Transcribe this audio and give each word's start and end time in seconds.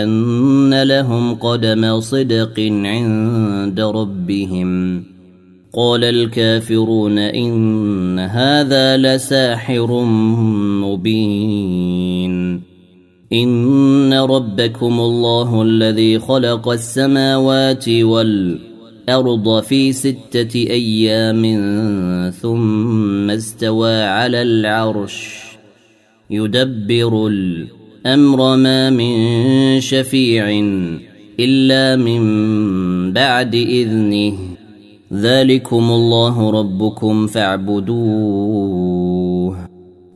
أن 0.04 0.84
لهم 0.84 1.36
قدم 1.36 2.00
صدق 2.00 2.60
عند 2.60 3.80
ربهم. 3.80 5.04
قال 5.74 6.04
الكافرون 6.04 7.18
إن 7.18 8.20
هذا 8.20 8.98
لساحر 8.98 10.02
مبين. 10.82 12.62
إن 13.34 14.14
ربكم 14.14 15.00
الله 15.00 15.62
الذي 15.62 16.20
خلق 16.20 16.70
السماوات 16.70 17.90
والأرض 17.90 18.67
في 19.62 19.94
ستة 19.94 20.56
أيام 20.56 21.42
ثم 22.32 23.30
استوى 23.30 24.04
على 24.04 24.42
العرش. 24.42 25.44
يدبر 26.30 27.28
الأمر 27.28 28.56
ما 28.56 28.90
من 28.90 29.16
شفيع 29.82 30.50
إلا 31.40 31.96
من 31.96 33.14
بعد 33.14 33.56
إذنه. 33.56 34.38
ذلكم 35.14 35.92
الله 35.92 36.50
ربكم 36.52 37.28
فاعبدوه. 37.28 38.48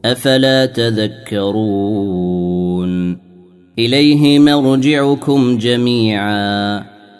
أفلا 0.05 0.65
تذكرون؟ 0.65 1.71
إليه 3.79 4.39
مرجعكم 4.39 5.57
جميعا. 5.57 7.00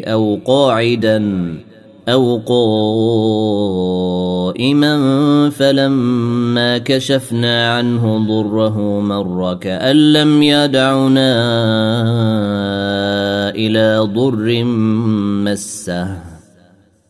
أو 0.00 0.38
قاعدا 0.44 1.54
أو 2.08 2.40
قائما 4.46 5.50
فلما 5.50 6.78
كشفنا 6.78 7.76
عنه 7.76 8.26
ضره 8.28 9.00
مر 9.00 9.54
كأن 9.54 10.12
لم 10.12 10.42
يدعنا 10.42 11.34
إلى 13.50 13.98
ضر 14.14 14.64
مسه. 15.44 16.18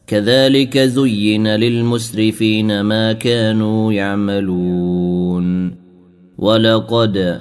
كذلك 0.07 0.79
زين 0.79 1.49
للمسرفين 1.49 2.81
ما 2.81 3.13
كانوا 3.13 3.93
يعملون. 3.93 5.75
ولقد 6.39 7.41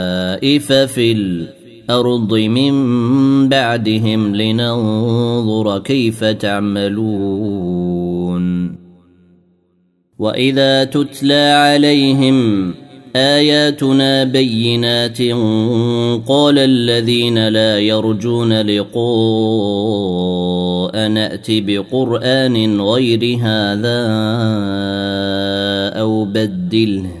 خلائف 0.41 0.71
في 0.73 1.11
الأرض 1.11 2.33
من 2.33 2.73
بعدهم 3.49 4.35
لننظر 4.35 5.79
كيف 5.79 6.23
تعملون. 6.23 7.91
وإذا 10.19 10.83
تتلى 10.83 11.51
عليهم 11.51 12.73
آياتنا 13.15 14.23
بينات 14.23 15.21
قال 16.27 16.57
الذين 16.57 17.47
لا 17.47 17.79
يرجون 17.79 18.61
لقاء 18.61 19.01
نأت 21.07 21.47
بقرآن 21.49 22.81
غير 22.81 23.37
هذا 23.41 24.07
أو 26.01 26.25
بدله. 26.25 27.20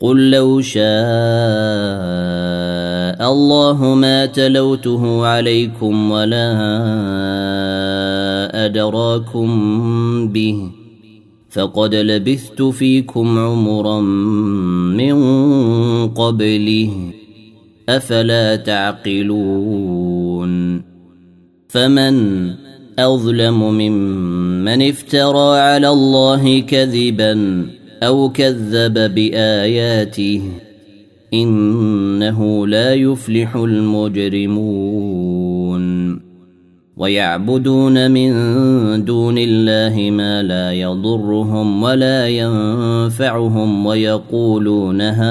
قل 0.00 0.30
لو 0.30 0.60
شاء 0.60 0.80
الله 3.32 3.94
ما 3.94 4.26
تلوته 4.26 5.26
عليكم 5.26 6.10
ولا 6.10 6.46
أدراكم 8.66 9.48
به 10.28 10.70
فقد 11.50 11.94
لبثت 11.94 12.62
فيكم 12.62 13.38
عمرا 13.38 14.00
من 14.00 15.14
قبله 16.08 17.12
أفلا 17.88 18.56
تعقلون 18.56 20.50
فمن 21.68 22.46
أظلم 22.98 23.70
ممن 23.70 24.88
افترى 24.88 25.58
على 25.60 25.88
الله 25.88 26.60
كذبا 26.60 27.66
أو 28.02 28.28
كذب 28.28 29.14
باياته 29.14 30.42
انه 31.34 32.66
لا 32.66 32.94
يفلح 32.94 33.56
المجرمون 33.56 35.00
ويعبدون 36.96 38.10
من 38.10 38.30
دون 39.04 39.38
الله 39.38 40.10
ما 40.10 40.42
لا 40.42 40.72
يضرهم 40.72 41.82
ولا 41.82 42.28
ينفعهم 42.28 43.86
ويقولون 43.86 45.00
هؤلاء 45.00 45.30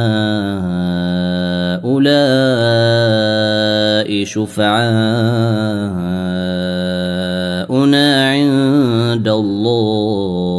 شفعاؤنا 4.23 5.09
عند 8.29 9.27
الله 9.27 10.58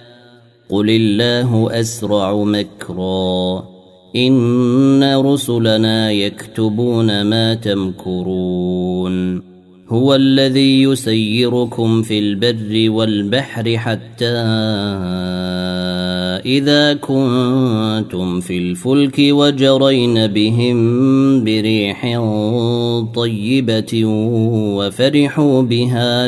قل 0.71 0.89
الله 0.89 1.79
أسرع 1.79 2.43
مكرا 2.43 3.63
إن 4.15 5.15
رسلنا 5.17 6.11
يكتبون 6.11 7.21
ما 7.21 7.53
تمكرون 7.53 9.41
هو 9.89 10.15
الذي 10.15 10.81
يسيركم 10.81 12.01
في 12.01 12.19
البر 12.19 12.91
والبحر 12.91 13.77
حتى 13.77 14.37
إذا 16.45 16.93
كنتم 16.93 18.39
في 18.39 18.57
الفلك 18.57 19.15
وجرين 19.19 20.27
بهم 20.27 21.43
بريح 21.43 22.19
طيبة 23.15 24.05
وفرحوا 24.75 25.61
بها 25.61 26.27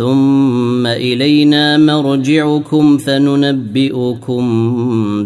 ثم 0.00 0.86
إلينا 0.86 1.76
مرجعكم 1.76 2.98
فننبئكم 2.98 4.44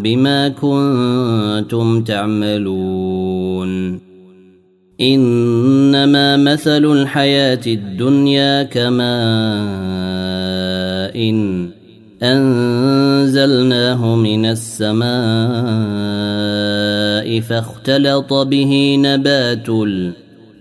بما 0.03 0.49
كنتم 0.49 2.03
تعملون. 2.05 4.01
إنما 5.01 6.37
مثل 6.37 6.85
الحياة 6.85 7.61
الدنيا 7.67 8.63
كما 8.63 9.15
ان 11.17 11.69
أنزلناه 12.23 14.17
من 14.17 14.47
السماء 14.47 15.05
فاختلط 17.41 18.33
به 18.33 18.97
نبات 18.99 19.69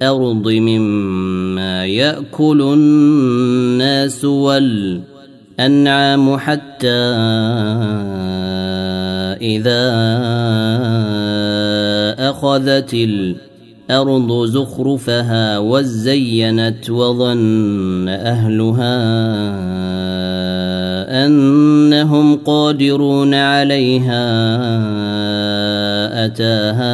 الأرض 0.01 0.47
مما 0.49 1.85
يأكل 1.85 2.61
الناس 2.61 4.25
والأنعام 4.25 5.03
حتى 6.37 6.87
إذا 9.41 9.83
أخذت 12.29 12.93
الأرض 12.93 14.45
زخرفها 14.45 15.57
وزينت 15.57 16.89
وظن 16.89 18.09
أهلها 18.09 19.03
أنهم 21.25 22.35
قادرون 22.35 23.33
عليها 23.33 24.25
أتاها 26.25 26.93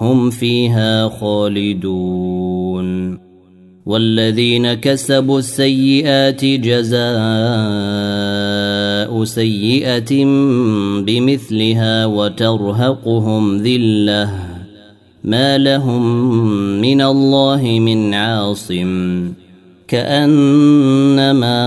هم 0.00 0.30
فيها 0.30 1.08
خالدون. 1.08 3.18
والذين 3.86 4.74
كسبوا 4.74 5.38
السيئات 5.38 6.44
جزاء 6.44 6.96
سيئة 9.24 10.24
بمثلها 11.00 12.06
وترهقهم 12.06 13.56
ذلة. 13.56 14.30
ما 15.24 15.58
لهم 15.58 16.26
من 16.80 17.00
الله 17.00 17.78
من 17.80 18.14
عاصم. 18.14 19.32
كأنما 19.88 21.66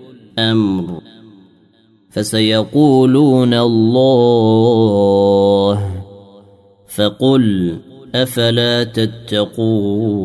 الأمر 0.37 1.01
فسيقولون 2.09 3.53
الله 3.53 4.71
فقل 6.87 7.77
أفلا 8.15 8.83
تتقون 8.83 10.21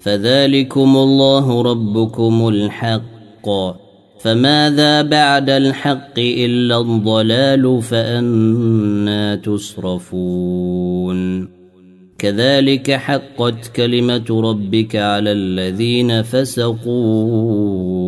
فذلكم 0.00 0.96
الله 0.96 1.62
ربكم 1.62 2.48
الحق 2.48 3.48
فماذا 4.20 5.02
بعد 5.02 5.50
الحق 5.50 6.18
إلا 6.18 6.80
الضلال 6.80 7.82
فأنا 7.82 9.36
تصرفون 9.36 11.18
كذلك 12.18 12.90
حقت 12.90 13.66
كلمة 13.76 14.26
ربك 14.30 14.96
على 14.96 15.32
الذين 15.32 16.22
فسقوا 16.22 18.07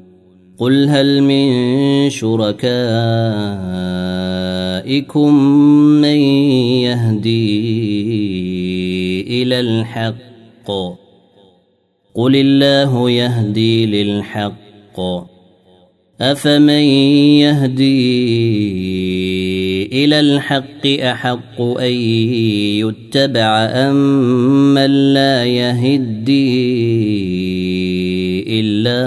قل 0.61 0.89
هل 0.89 1.23
من 1.23 2.09
شركائكم 2.09 2.53
من 6.01 6.19
يهدي 6.85 7.61
إلى 9.41 9.59
الحق؟ 9.59 10.71
قل 12.15 12.35
الله 12.35 13.09
يهدي 13.09 13.85
للحق. 13.85 14.99
افمن 16.21 16.85
يهدي 17.41 18.11
إلى 19.85 20.19
الحق 20.19 20.87
احق 20.87 21.61
ان 21.61 21.93
يتبع 22.85 23.65
ام 23.65 23.95
من 24.73 25.13
لا 25.13 25.45
يهدي 25.45 27.01
إلا 28.51 29.01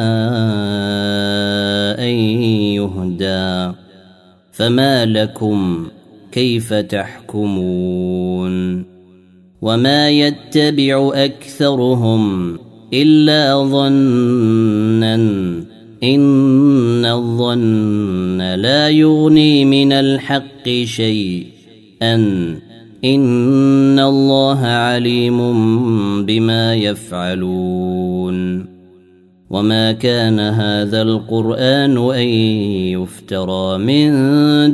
أن 1.98 2.14
يهدى. 2.74 3.76
فما 4.52 5.06
لكم 5.06 5.86
كيف 6.32 6.74
تحكمون؟ 6.74 8.84
وما 9.62 10.10
يتبع 10.10 11.10
أكثرهم 11.14 12.58
إلا 12.92 13.64
ظنا 13.64 15.14
إن 16.02 17.04
الظن 17.04 18.54
لا 18.54 18.88
يغني 18.88 19.64
من 19.64 19.92
الحق 19.92 20.68
شيئا. 20.84 22.14
إن 23.04 23.98
الله 23.98 24.66
عليم 24.66 25.38
بما 26.26 26.74
يفعلون. 26.74 28.73
وما 29.54 29.92
كان 29.92 30.40
هذا 30.40 31.02
القران 31.02 32.14
ان 32.14 32.28
يفترى 32.98 33.78
من 33.78 34.10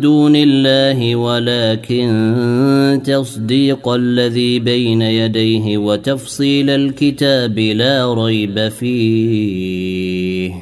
دون 0.01 0.37
الله 0.37 1.17
ولكن 1.17 3.01
تصديق 3.05 3.89
الذي 3.89 4.59
بين 4.59 5.03
يديه 5.03 5.79
وتفصيل 5.79 6.71
الكتاب 6.71 7.59
لا 7.59 8.15
ريب 8.15 8.69
فيه 8.69 10.53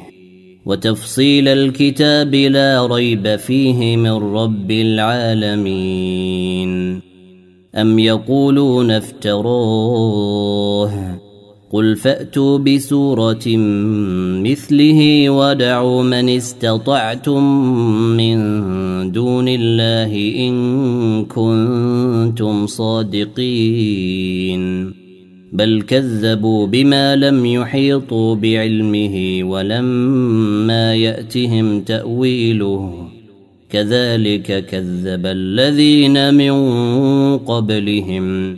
وتفصيل 0.65 1.47
الكتاب 1.47 2.35
لا 2.35 2.85
ريب 2.85 3.35
فيه 3.35 3.97
من 3.97 4.35
رب 4.35 4.71
العالمين 4.71 6.19
ام 7.75 7.99
يقولون 7.99 8.91
افتروه 8.91 10.39
قل 11.71 11.95
فاتوا 11.95 12.57
بسوره 12.57 13.47
مثله 14.43 15.29
ودعوا 15.29 16.03
من 16.03 16.29
استطعتم 16.29 17.43
من 18.17 18.37
دون 19.11 19.47
الله 19.47 20.33
ان 20.47 21.25
كنتم 21.25 22.67
صادقين 22.67 24.19
بل 25.53 25.81
كذبوا 25.81 26.67
بما 26.67 27.15
لم 27.15 27.45
يحيطوا 27.45 28.35
بعلمه 28.35 29.39
ولما 29.43 30.95
ياتهم 30.95 31.81
تاويله 31.81 33.07
كذلك 33.69 34.65
كذب 34.65 35.25
الذين 35.25 36.33
من 36.33 36.51
قبلهم 37.37 38.57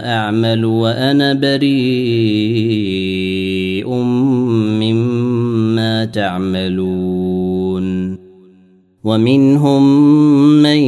أعمل 0.07 0.65
وأنا 0.65 1.35
بريء 1.35 2.59
مما 4.83 6.05
تعملون. 6.05 7.09
ومنهم 9.05 9.83
من 10.63 10.79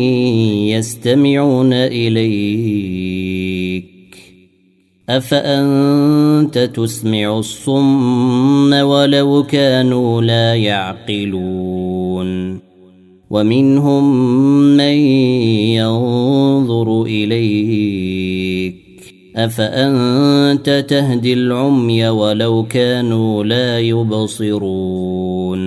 يستمعون 0.69 1.73
اليك 1.73 3.00
أفأنت 5.11 6.59
تسمع 6.59 7.39
الصم 7.39 8.73
ولو 8.73 9.43
كانوا 9.43 10.23
لا 10.23 10.55
يعقلون 10.55 12.61
ومنهم 13.31 14.15
من 14.77 14.95
ينظر 15.75 17.03
إليك 17.03 18.75
أفأنت 19.37 20.85
تهدي 20.89 21.33
العمي 21.33 22.09
ولو 22.09 22.63
كانوا 22.63 23.45
لا 23.45 23.79
يبصرون 23.79 25.61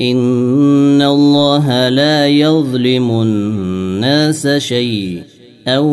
إن 0.00 1.02
الله 1.02 1.88
لا 1.88 2.28
يظلم 2.28 3.10
الناس 3.10 4.48
شيئا 4.48 5.31
أو 5.68 5.86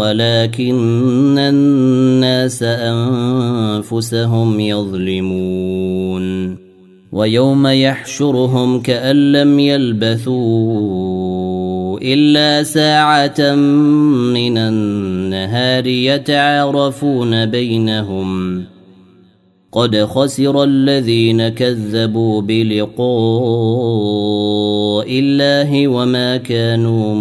ولكن 0.00 1.38
الناس 1.38 2.62
أنفسهم 2.62 4.60
يظلمون. 4.60 6.56
ويوم 7.12 7.66
يحشرهم 7.66 8.80
كأن 8.80 9.32
لم 9.32 9.58
يلبثوا 9.58 11.04
إلا 12.02 12.62
ساعة 12.62 13.54
من 14.34 14.58
النهار 14.58 15.86
يتعارفون 15.86 17.46
بينهم. 17.46 18.62
قد 19.72 20.04
خسر 20.04 20.64
الذين 20.64 21.48
كذبوا 21.48 22.42
بلقاء 22.42 24.53
الله 25.02 25.88
وما 25.88 26.36
كانوا 26.36 27.14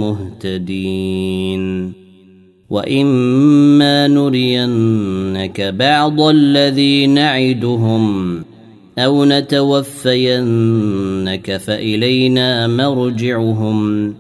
مهتدين 0.44 1.94
واما 2.70 4.08
نرينك 4.08 5.62
بعض 5.62 6.22
الذي 6.22 7.08
نعدهم 7.08 8.44
أو 8.98 9.26
نتوفينك 9.26 10.38
فالينا 11.58 12.68
مرجعهم 12.68 14.14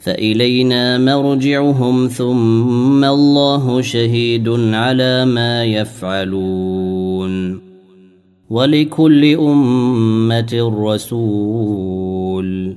فإلينا 0.00 0.98
مرجعهم 0.98 2.08
ثم 2.08 3.04
الله 3.04 3.80
شهيد 3.80 4.48
على 4.48 5.24
ما 5.24 5.64
يفعلون 5.64 7.60
ولكل 8.50 9.34
أمة 9.34 10.72
رسول 10.86 12.76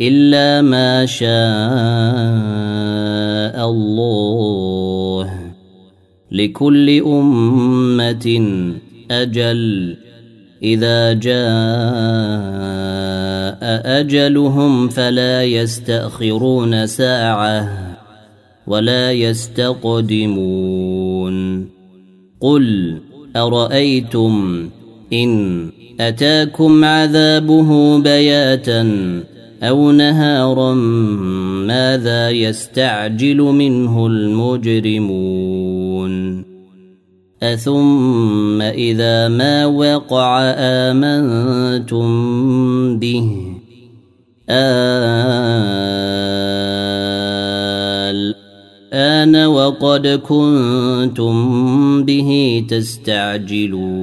إلا 0.00 0.62
ما 0.62 1.06
شاء 1.06 1.30
الله. 3.70 5.38
لكل 6.32 7.02
أمة 7.02 8.26
أجل. 9.10 9.96
إذا 10.62 11.12
جاء 11.12 11.42
أجلهم 14.00 14.88
فلا 14.88 15.44
يستأخرون 15.44 16.86
ساعة 16.86 17.68
ولا 18.66 19.12
يستقدمون. 19.12 20.32
قل 22.40 22.98
أرأيتم 23.36 24.68
إن 25.12 25.70
أتاكم 26.00 26.84
عذابه 26.84 27.98
بياتا 27.98 28.82
أو 29.62 29.92
نهارا 29.92 30.74
ماذا 31.64 32.30
يستعجل 32.30 33.36
منه 33.36 34.06
المجرمون 34.06 35.72
أثم 37.42 38.62
إذا 38.62 39.28
ما 39.28 39.66
وقع 39.66 40.40
آمنتم 40.56 42.08
به 42.98 43.52
الآن 48.92 49.46
وقد 49.46 50.06
كنتم 50.06 51.34
به 52.04 52.64
تستعجلون 52.68 54.02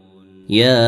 يا 0.51 0.83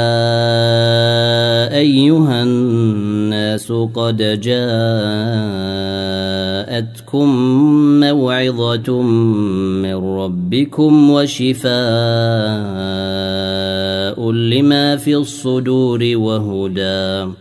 أيها 1.77 2.43
الناس 2.43 3.71
قد 3.71 4.17
جاءتكم 4.43 4.49
موعظة 7.99 9.01
من 9.81 9.95
ربكم 9.95 11.09
وشفاء 11.09 11.73
لما 14.31 14.97
في 14.97 15.15
الصدور 15.15 16.11
وهدى 16.15 17.31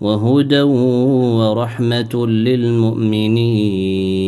وهدى 0.00 0.62
ورحمة 0.62 2.26
للمؤمنين. 2.26 4.27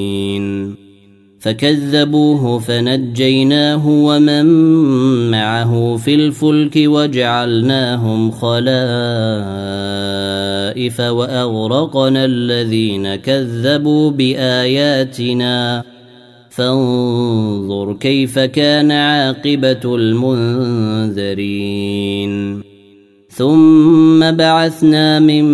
فكذبوه 1.41 2.59
فنجيناه 2.59 3.87
ومن 3.87 4.45
معه 5.31 5.97
في 5.97 6.15
الفلك 6.15 6.73
وجعلناهم 6.75 8.31
خلائف 8.31 8.61
وأغرقنا 10.99 12.25
الذين 12.25 13.15
كذبوا 13.15 14.11
بآياتنا. 14.11 15.83
فانظر 16.49 17.93
كيف 17.93 18.39
كان 18.39 18.91
عاقبة 18.91 19.95
المنذرين. 19.95 21.41
ثم 23.29 24.31
بعثنا 24.31 25.19
من 25.19 25.45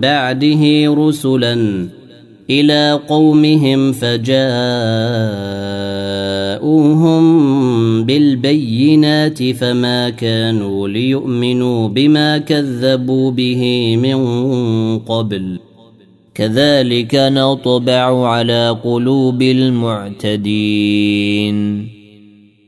بعده 0.00 0.94
رسلا 0.94 1.88
إلى 2.50 3.00
قومهم 3.08 3.92
فجاءوهم 3.92 4.38
بالبينات 8.04 9.52
فما 9.52 10.10
كانوا 10.10 10.88
ليؤمنوا 10.88 11.88
بما 11.88 12.38
كذبوا 12.38 13.30
به 13.30 13.96
من 13.96 14.18
قبل. 14.98 15.58
كذلك 16.34 17.14
نطبع 17.14 18.28
على 18.28 18.76
قلوب 18.84 19.42
المعتدين. 19.42 20.38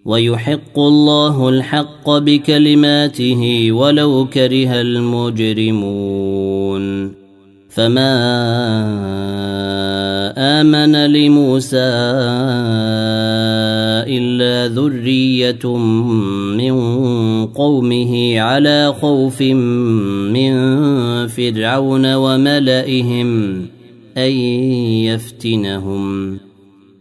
ويحق 0.04 0.78
الله 0.78 1.48
الحق 1.48 2.10
بكلماته 2.10 3.72
ولو 3.72 4.26
كره 4.32 4.80
المجرمون. 4.80 6.00
فما 7.70 8.12
آمن 10.38 11.06
لموسى 11.06 11.90
الا 14.10 14.74
ذريه 14.74 15.76
من 16.56 16.74
قومه 17.46 18.40
على 18.40 18.94
خوف 19.00 19.42
من 19.42 20.52
فرعون 21.26 22.14
وملئهم 22.14 23.62
ان 24.16 24.30
يفتنهم 25.10 26.38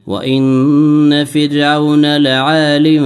وان 0.08 1.26
فرعون 1.26 2.18
لعال 2.18 3.00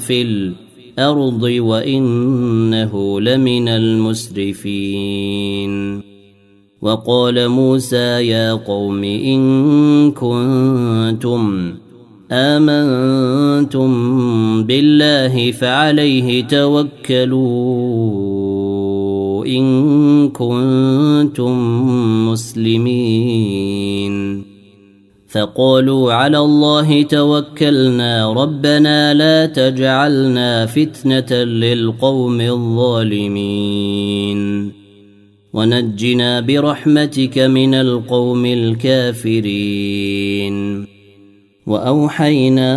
في 0.00 0.22
الأرض 0.22 1.42
وانه 1.42 3.20
لمن 3.20 3.68
المسرفين 3.68 5.04
وقال 6.82 7.48
موسى 7.48 8.28
يا 8.28 8.52
قوم 8.52 9.04
ان 9.04 10.10
كنتم 10.12 11.74
آمنتم 12.32 13.90
بالله 14.64 15.52
فعليه 15.52 16.44
توكلوا 16.44 17.94
إن 19.46 20.28
كنتم 20.28 21.54
مسلمين. 22.28 24.14
فقالوا 25.28 26.12
على 26.12 26.38
الله 26.38 27.02
توكلنا 27.02 28.32
ربنا 28.32 29.14
لا 29.14 29.46
تجعلنا 29.46 30.66
فتنة 30.66 31.44
للقوم 31.44 32.40
الظالمين. 32.40 34.40
ونجنا 35.52 36.40
برحمتك 36.40 37.38
من 37.38 37.74
القوم 37.74 38.46
الكافرين. 38.46 40.14
وأوحينا 41.66 42.76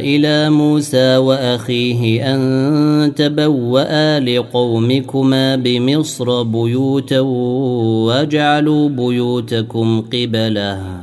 إلى 0.00 0.50
موسى 0.50 1.16
وأخيه 1.16 2.34
أن 2.34 3.12
تبوأ 3.16 4.20
لقومكما 4.20 5.56
بمصر 5.56 6.42
بيوتا 6.42 7.20
واجعلوا 7.20 8.88
بيوتكم 8.88 10.00
قبلة 10.00 11.00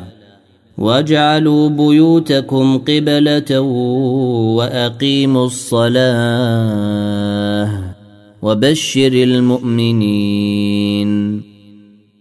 واجعلوا 0.77 1.69
بيوتكم 1.69 2.77
قبلة 2.77 3.60
وأقيموا 4.58 5.45
الصلاة 5.45 6.12
وبشر 8.41 9.13
المؤمنين. 9.13 10.71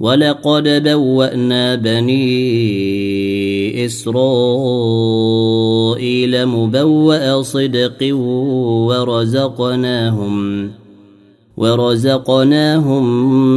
ولقد 0.00 0.82
بوأنا 0.88 1.74
بني 1.74 2.26
إسرائيل 3.86 5.16
مبوأ 6.46 7.42
صدق 7.42 8.14
ورزقناهم 8.88 10.70
ورزقناهم 11.56 13.04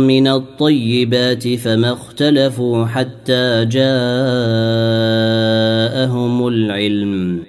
من 0.08 0.28
الطيبات 0.28 1.48
فما 1.48 1.94
اختلفوا 1.94 2.86
حتى 2.86 3.66
جاءهم 3.66 4.08
العلم 6.48 7.49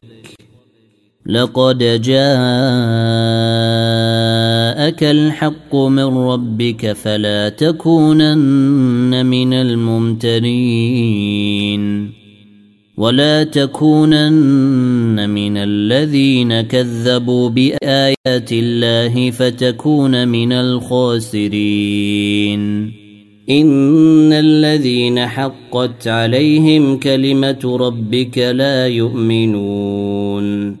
لقد 1.31 1.77
جاءك 1.77 2.11
الحق 5.03 5.75
من 5.75 6.17
ربك 6.17 6.91
فلا 6.91 7.49
تكونن 7.49 9.25
من 9.25 9.53
الممترين 9.53 10.51
ولا 12.97 13.43
تكونن 13.43 15.29
من 15.29 15.57
الذين 15.57 16.61
كذبوا 16.61 17.49
بآيات 17.49 18.51
الله 18.51 19.31
فتكون 19.31 20.27
من 20.27 20.51
الخاسرين. 20.51 21.61
إن 23.49 24.33
الذين 24.33 25.27
حقت 25.27 26.07
عليهم 26.07 26.97
كلمة 26.97 27.77
ربك 27.79 28.37
لا 28.37 28.87
يؤمنون. 28.87 30.80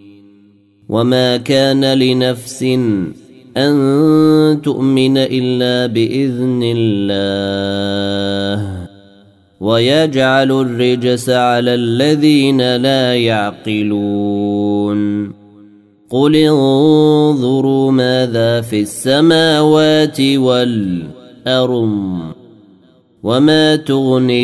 وما 0.91 1.37
كان 1.37 1.93
لنفس 1.93 2.63
ان 3.57 4.61
تؤمن 4.63 5.17
الا 5.17 5.93
باذن 5.93 6.61
الله 6.63 8.87
ويجعل 9.59 10.51
الرجس 10.51 11.29
على 11.29 11.75
الذين 11.75 12.75
لا 12.75 13.15
يعقلون 13.15 15.01
قل 16.09 16.35
انظروا 16.35 17.91
ماذا 17.91 18.61
في 18.61 18.81
السماوات 18.81 20.21
والارض 20.21 21.91
وما 23.23 23.75
تغني 23.75 24.43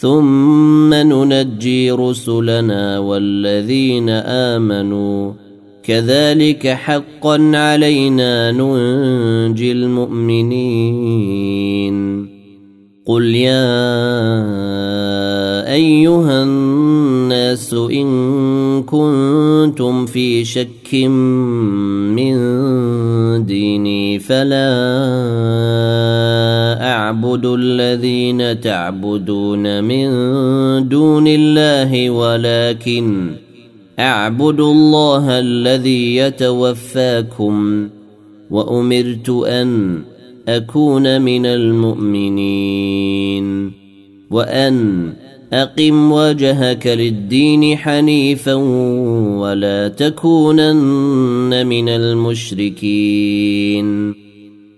ثم 0.00 0.94
ننجي 0.94 1.90
رسلنا 1.90 2.98
والذين 2.98 4.08
امنوا 4.08 5.32
كذلك 5.82 6.66
حقا 6.66 7.56
علينا 7.56 8.52
ننجي 8.52 9.72
المؤمنين 9.72 11.18
قل 13.06 13.34
يا 13.34 13.68
ايها 15.72 16.42
الناس 16.42 17.74
ان 17.74 18.82
كنتم 18.82 20.06
في 20.06 20.44
شك 20.44 20.94
من 22.14 22.36
ديني 23.46 24.18
فلا 24.18 25.97
اعبد 27.08 27.46
الذين 27.46 28.60
تعبدون 28.60 29.84
من 29.84 30.08
دون 30.88 31.26
الله 31.28 32.10
ولكن 32.10 33.30
أعبد 33.98 34.60
الله 34.60 35.38
الذي 35.38 36.16
يتوفاكم 36.16 37.88
وأمرت 38.50 39.28
أن 39.30 40.02
أكون 40.48 41.22
من 41.22 41.46
المؤمنين 41.46 42.92
وأن 44.30 45.12
أقم 45.52 46.12
وجهك 46.12 46.86
للدين 46.86 47.76
حنيفا 47.76 48.54
ولا 49.40 49.88
تكونن 49.88 51.66
من 51.66 51.88
المشركين 51.88 53.08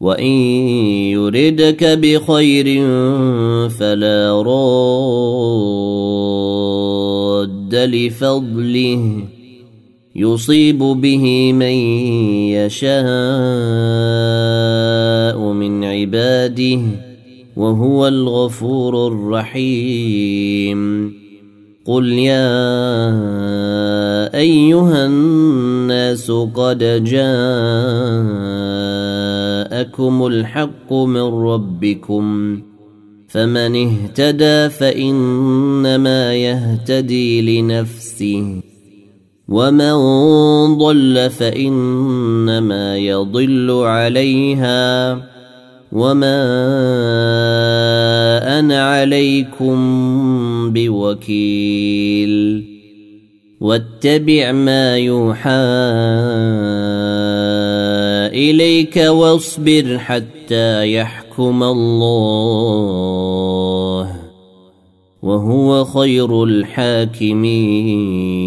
وان 0.00 0.32
يردك 1.12 1.84
بخير 1.84 2.66
فلا 3.68 4.42
راد 4.42 4.94
لفضله 7.74 9.24
يصيب 10.16 10.78
به 10.78 11.52
من 11.52 11.76
يشاء 12.56 12.90
من 15.52 15.84
عباده 15.84 16.80
وهو 17.56 18.08
الغفور 18.08 19.06
الرحيم 19.06 20.80
قل 21.84 22.08
يا 22.12 22.60
ايها 24.34 25.06
الناس 25.06 26.30
قد 26.30 26.82
جاءكم 29.80 30.26
الحق 30.26 30.92
من 30.92 31.22
ربكم 31.22 32.60
فمن 33.28 33.76
اهتدى 33.88 34.68
فإنما 34.68 36.34
يهتدي 36.34 37.60
لنفسه 37.62 38.60
ومن 39.48 39.94
ضل 40.78 41.30
فإنما 41.30 42.96
يضل 42.96 43.70
عليها 43.70 45.12
وما 45.92 46.40
أنا 48.58 48.90
عليكم 48.90 49.76
بوكيل 50.72 52.64
واتبع 53.60 54.52
ما 54.52 54.96
يوحى 54.98 55.50
إليك 58.30 58.96
واصبر 58.96 59.98
حتى 59.98 60.92
يحكم 60.92 61.62
الله. 61.62 63.00
وهو 65.22 65.84
خير 65.84 66.44
الحاكمين. 66.44 68.39